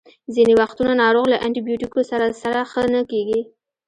[0.33, 3.41] ځینې وختونه ناروغ له انټي بیوټیکو سره سره ښه نه کیږي.